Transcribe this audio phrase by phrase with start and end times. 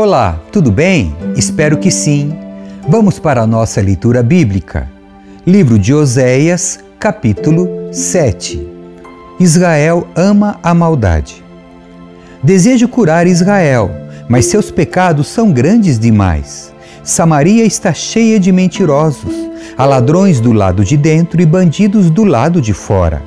[0.00, 1.12] Olá, tudo bem?
[1.34, 2.32] Espero que sim.
[2.88, 4.88] Vamos para a nossa leitura bíblica.
[5.44, 8.64] Livro de Oséias, capítulo 7.
[9.40, 11.42] Israel ama a maldade.
[12.40, 13.90] Desejo curar Israel,
[14.28, 16.72] mas seus pecados são grandes demais.
[17.02, 19.34] Samaria está cheia de mentirosos,
[19.76, 23.20] há ladrões do lado de dentro e bandidos do lado de fora.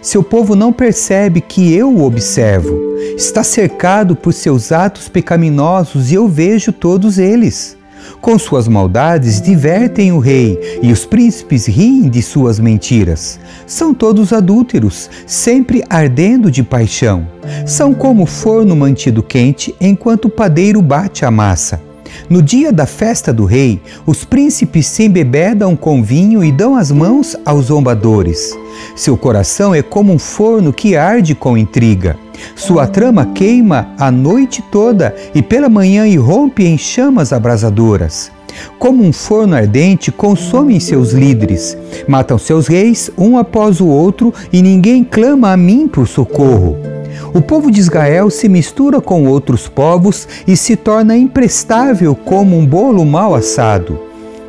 [0.00, 2.78] Seu povo não percebe que eu o observo.
[3.16, 7.76] Está cercado por seus atos pecaminosos e eu vejo todos eles.
[8.20, 13.38] Com suas maldades divertem o rei e os príncipes riem de suas mentiras.
[13.66, 17.26] São todos adúlteros, sempre ardendo de paixão.
[17.66, 21.87] São como forno mantido quente enquanto o padeiro bate a massa.
[22.28, 26.90] No dia da festa do rei, os príncipes se embebedam com vinho e dão as
[26.90, 28.56] mãos aos zombadores.
[28.94, 32.16] Seu coração é como um forno que arde com intriga.
[32.54, 38.30] Sua trama queima a noite toda e pela manhã irrompe em chamas abrasadoras.
[38.78, 44.62] Como um forno ardente, consomem seus líderes, matam seus reis um após o outro e
[44.62, 46.87] ninguém clama a mim por socorro.
[47.34, 52.66] O povo de Israel se mistura com outros povos e se torna imprestável como um
[52.66, 54.08] bolo mal assado.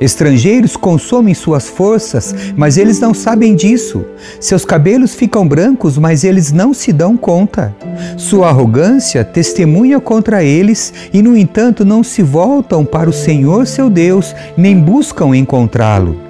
[0.00, 4.02] Estrangeiros consomem suas forças, mas eles não sabem disso.
[4.40, 7.76] Seus cabelos ficam brancos, mas eles não se dão conta.
[8.16, 13.90] Sua arrogância testemunha contra eles e, no entanto, não se voltam para o Senhor seu
[13.90, 16.29] Deus, nem buscam encontrá-lo.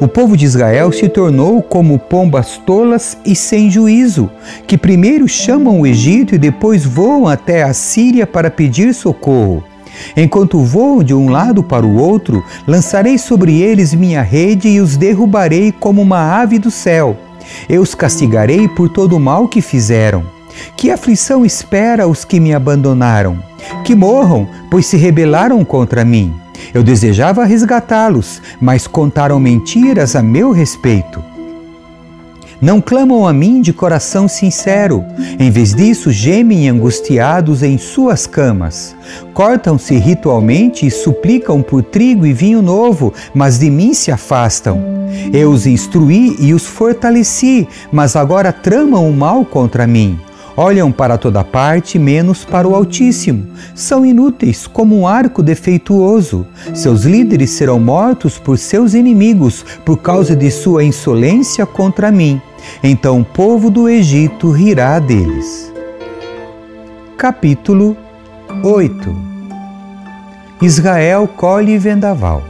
[0.00, 4.30] O povo de Israel se tornou como pombas tolas e sem juízo,
[4.66, 9.62] que primeiro chamam o Egito e depois voam até a Síria para pedir socorro.
[10.16, 14.96] Enquanto vou de um lado para o outro, lançarei sobre eles minha rede e os
[14.96, 17.14] derrubarei como uma ave do céu.
[17.68, 20.24] Eu os castigarei por todo o mal que fizeram.
[20.76, 23.38] Que aflição espera os que me abandonaram?
[23.84, 26.32] Que morram, pois se rebelaram contra mim.
[26.72, 31.22] Eu desejava resgatá-los, mas contaram mentiras a meu respeito.
[32.60, 35.02] Não clamam a mim de coração sincero.
[35.38, 38.94] Em vez disso, gemem angustiados em suas camas.
[39.32, 44.78] Cortam-se ritualmente e suplicam por trigo e vinho novo, mas de mim se afastam.
[45.32, 50.20] Eu os instruí e os fortaleci, mas agora tramam o mal contra mim.
[50.56, 53.46] Olham para toda parte, menos para o Altíssimo.
[53.74, 56.46] São inúteis, como um arco defeituoso.
[56.74, 62.40] Seus líderes serão mortos por seus inimigos, por causa de sua insolência contra mim.
[62.82, 65.72] Então o povo do Egito rirá deles.
[67.16, 67.96] Capítulo
[68.62, 69.14] 8
[70.62, 72.42] Israel colhe vendaval.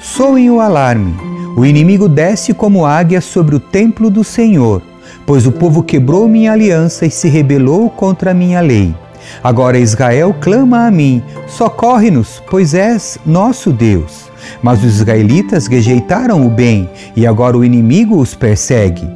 [0.00, 1.14] Soem o alarme.
[1.56, 4.82] O inimigo desce como águia sobre o templo do Senhor,
[5.26, 8.94] pois o povo quebrou minha aliança e se rebelou contra minha lei.
[9.42, 14.30] Agora Israel clama a mim: socorre-nos, pois és nosso Deus.
[14.62, 19.08] Mas os israelitas rejeitaram o bem e agora o inimigo os persegue.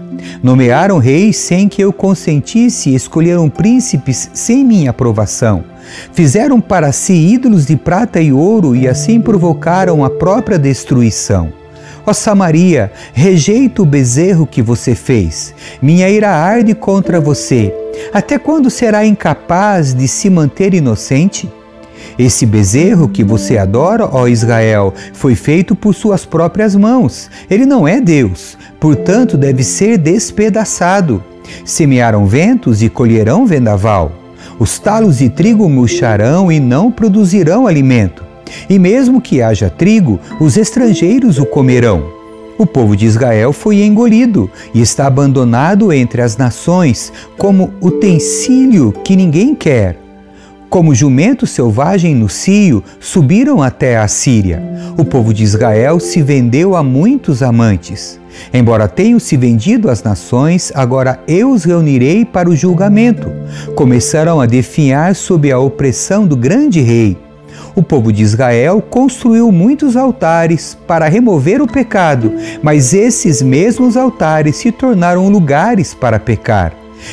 [0.43, 5.65] Nomearam reis sem que eu consentisse e escolheram príncipes sem minha aprovação.
[6.13, 11.53] Fizeram para si ídolos de prata e ouro e assim provocaram a própria destruição.
[12.07, 15.53] Ó Samaria, rejeito o bezerro que você fez.
[15.83, 17.75] Minha ira arde contra você.
[18.13, 21.51] Até quando será incapaz de se manter inocente?
[22.17, 27.29] Esse bezerro que você adora, ó Israel, foi feito por suas próprias mãos.
[27.51, 31.23] Ele não é Deus, portanto deve ser despedaçado.
[31.65, 34.13] Semearam ventos e colherão vendaval.
[34.61, 38.26] Os talos de trigo murcharão e não produzirão alimento.
[38.69, 42.17] E mesmo que haja trigo, os estrangeiros o comerão.
[42.59, 49.15] O povo de Israel foi engolido e está abandonado entre as nações como utensílio que
[49.15, 49.99] ninguém quer.
[50.71, 54.63] Como jumento selvagem no cio, subiram até a Síria.
[54.99, 58.19] O povo de Israel se vendeu a muitos amantes.
[58.53, 63.31] Embora tenham se vendido às nações, agora eu os reunirei para o julgamento.
[63.75, 67.17] Começaram a definhar sob a opressão do grande rei.
[67.77, 72.33] O povo de Israel construiu muitos altares para remover o pecado,
[72.63, 76.73] mas esses mesmos altares se tornaram lugares para pecar.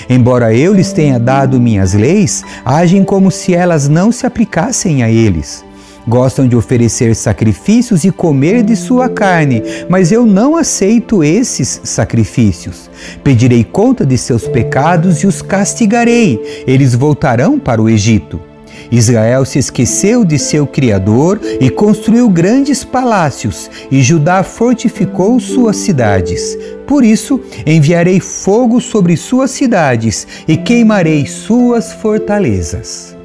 [0.09, 5.11] Embora eu lhes tenha dado minhas leis, agem como se elas não se aplicassem a
[5.11, 5.65] eles.
[6.07, 12.89] Gostam de oferecer sacrifícios e comer de sua carne, mas eu não aceito esses sacrifícios.
[13.21, 16.63] Pedirei conta de seus pecados e os castigarei.
[16.65, 18.52] Eles voltarão para o Egito.
[18.91, 26.57] Israel se esqueceu de seu Criador e construiu grandes palácios, e Judá fortificou suas cidades.
[26.85, 33.15] Por isso, enviarei fogo sobre suas cidades e queimarei suas fortalezas.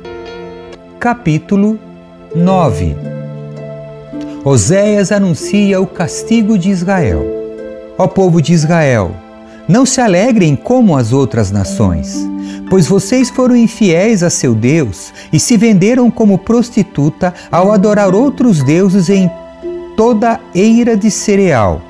[0.98, 1.78] capítulo
[2.34, 2.96] 9
[4.44, 7.24] Oséias anuncia o castigo de Israel.
[7.98, 9.10] Ó povo de Israel,
[9.68, 12.26] não se alegrem como as outras nações,
[12.68, 18.62] pois vocês foram infiéis a seu Deus e se venderam como prostituta ao adorar outros
[18.62, 19.30] deuses em
[19.96, 21.82] toda eira de cereal.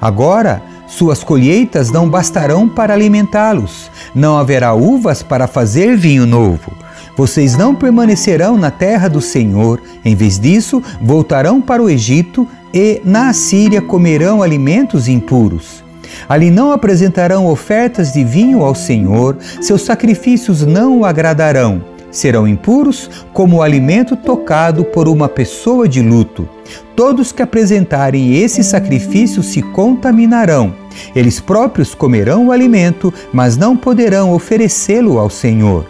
[0.00, 6.86] Agora, suas colheitas não bastarão para alimentá-los, não haverá uvas para fazer vinho novo
[7.16, 13.00] vocês não permanecerão na terra do Senhor, em vez disso, voltarão para o Egito e
[13.04, 15.85] na Assíria comerão alimentos impuros.
[16.28, 21.82] Ali não apresentarão ofertas de vinho ao Senhor, seus sacrifícios não o agradarão.
[22.10, 26.48] Serão impuros como o alimento tocado por uma pessoa de luto.
[26.94, 30.72] Todos que apresentarem esse sacrifício se contaminarão.
[31.14, 35.86] Eles próprios comerão o alimento, mas não poderão oferecê-lo ao Senhor.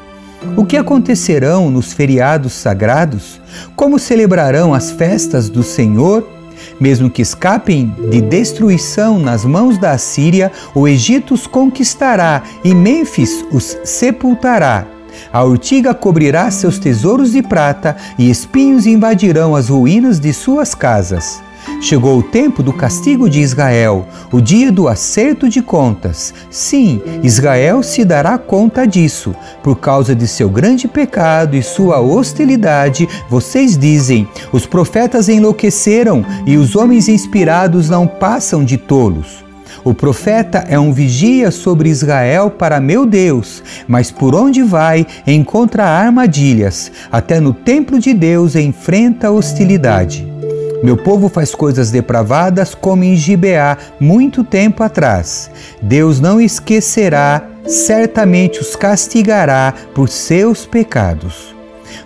[0.57, 3.41] O que acontecerão nos feriados sagrados?
[3.75, 6.36] Como celebrarão as festas do Senhor?
[6.81, 13.45] Mesmo que escapem de destruição nas mãos da Assíria, o Egito os conquistará e Mênfis
[13.53, 14.87] os sepultará.
[15.33, 21.43] A urtiga cobrirá seus tesouros de prata e espinhos invadirão as ruínas de suas casas.
[21.81, 26.33] Chegou o tempo do castigo de Israel, o dia do acerto de contas.
[26.51, 29.35] Sim, Israel se dará conta disso.
[29.63, 36.57] Por causa de seu grande pecado e sua hostilidade, vocês dizem: os profetas enlouqueceram e
[36.57, 39.45] os homens inspirados não passam de tolos.
[39.85, 45.85] O profeta é um vigia sobre Israel para meu Deus, mas por onde vai encontra
[45.85, 50.36] armadilhas, até no templo de Deus enfrenta hostilidade.
[50.83, 55.51] Meu povo faz coisas depravadas como em Gibeá muito tempo atrás.
[55.81, 61.55] Deus não esquecerá, certamente os castigará por seus pecados.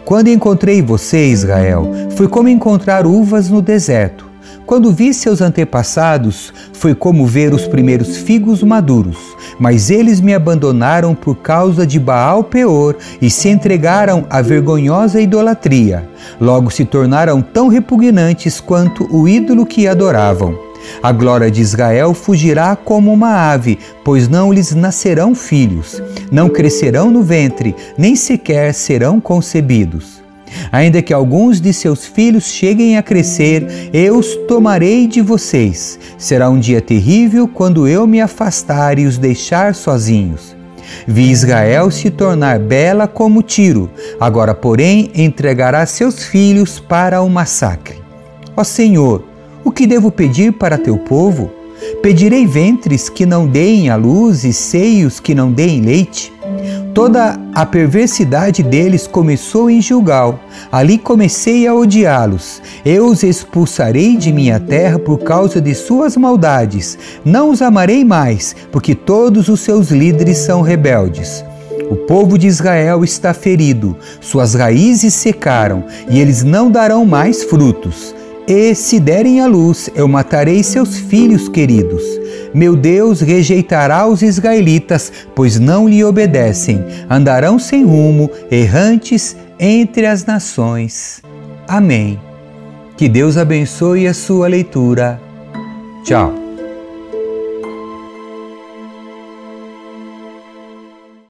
[0.05, 4.31] Quando encontrei você, Israel, foi como encontrar uvas no deserto.
[4.65, 9.19] Quando vi seus antepassados, foi como ver os primeiros figos maduros.
[9.61, 16.09] Mas eles me abandonaram por causa de Baal Peor e se entregaram à vergonhosa idolatria.
[16.41, 20.59] Logo se tornaram tão repugnantes quanto o ídolo que adoravam.
[21.03, 26.03] A glória de Israel fugirá como uma ave, pois não lhes nascerão filhos,
[26.33, 30.20] não crescerão no ventre, nem sequer serão concebidos.
[30.73, 35.99] Ainda que alguns de seus filhos cheguem a crescer, eu os tomarei de vocês.
[36.19, 40.57] Será um dia terrível quando eu me afastar e os deixar sozinhos.
[41.07, 47.99] Vi Israel se tornar bela como Tiro, agora, porém, entregará seus filhos para o massacre.
[48.57, 49.25] Ó Senhor,
[49.65, 51.51] o que devo pedir para teu povo?
[52.03, 56.33] Pedirei ventres que não deem a luz e seios que não deem leite?
[57.01, 60.39] Toda a perversidade deles começou em Gilgal.
[60.71, 62.61] Ali comecei a odiá-los.
[62.85, 66.99] Eu os expulsarei de minha terra por causa de suas maldades.
[67.25, 71.43] Não os amarei mais, porque todos os seus líderes são rebeldes.
[71.91, 78.15] O povo de Israel está ferido, suas raízes secaram, e eles não darão mais frutos.
[78.47, 82.20] E se derem a luz, eu matarei seus filhos queridos.
[82.53, 86.85] Meu Deus rejeitará os israelitas, pois não lhe obedecem.
[87.09, 91.23] Andarão sem rumo, errantes entre as nações.
[91.69, 92.19] Amém.
[92.97, 95.21] Que Deus abençoe a sua leitura.
[96.05, 96.40] Tchau.